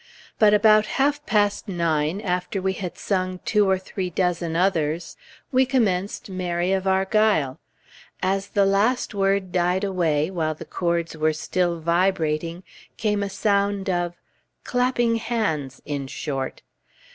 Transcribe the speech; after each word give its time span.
But 0.39 0.51
about 0.51 0.87
half 0.97 1.23
past 1.27 1.67
nine, 1.67 2.21
after 2.21 2.59
we 2.59 2.73
had 2.73 2.97
sung 2.97 3.39
two 3.45 3.69
or 3.69 3.77
three 3.77 4.09
dozen 4.09 4.55
others, 4.55 5.15
we 5.51 5.63
commenced 5.63 6.27
"Mary 6.27 6.71
of 6.71 6.87
Argyle." 6.87 7.59
As 8.19 8.47
the 8.47 8.65
last 8.65 9.13
word 9.13 9.51
died 9.51 9.83
away, 9.83 10.31
while 10.31 10.55
the 10.55 10.65
chords 10.65 11.15
were 11.15 11.33
still 11.33 11.79
vibrating, 11.79 12.63
came 12.97 13.21
a 13.21 13.29
sound 13.29 13.91
of 13.91 14.15
clapping 14.63 15.17
hands, 15.17 15.83
in 15.85 16.07
short! 16.07 16.63